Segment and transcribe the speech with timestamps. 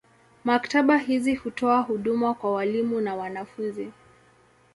[0.43, 3.91] Maktaba hizi hutoa huduma kwa walimu na wanafunzi.